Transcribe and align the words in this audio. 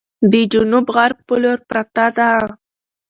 د 0.31 0.33
جنوب 0.51 0.85
غرب 0.95 1.19
په 1.27 1.35
لور 1.41 1.59
پرته 1.69 2.05
ده، 2.17 2.29